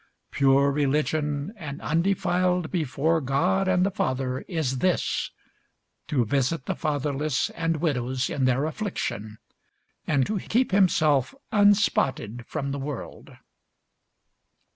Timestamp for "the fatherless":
6.65-7.51